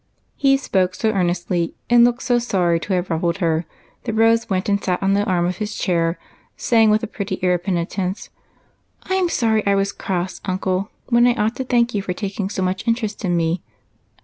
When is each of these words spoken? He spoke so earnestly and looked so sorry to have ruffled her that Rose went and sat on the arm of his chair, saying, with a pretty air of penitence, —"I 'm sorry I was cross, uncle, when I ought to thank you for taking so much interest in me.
He 0.35 0.57
spoke 0.57 0.95
so 0.95 1.11
earnestly 1.11 1.75
and 1.87 2.03
looked 2.03 2.23
so 2.23 2.39
sorry 2.39 2.79
to 2.79 2.93
have 2.93 3.11
ruffled 3.11 3.37
her 3.37 3.67
that 4.05 4.13
Rose 4.13 4.49
went 4.49 4.67
and 4.67 4.83
sat 4.83 4.97
on 5.03 5.13
the 5.13 5.23
arm 5.25 5.45
of 5.45 5.57
his 5.57 5.75
chair, 5.75 6.17
saying, 6.57 6.89
with 6.89 7.03
a 7.03 7.07
pretty 7.07 7.37
air 7.43 7.53
of 7.53 7.63
penitence, 7.63 8.31
—"I 9.11 9.17
'm 9.17 9.29
sorry 9.29 9.61
I 9.67 9.75
was 9.75 9.91
cross, 9.91 10.41
uncle, 10.45 10.89
when 11.09 11.27
I 11.27 11.35
ought 11.35 11.55
to 11.57 11.63
thank 11.63 11.93
you 11.93 12.01
for 12.01 12.13
taking 12.13 12.49
so 12.49 12.63
much 12.63 12.87
interest 12.87 13.23
in 13.23 13.37
me. 13.37 13.61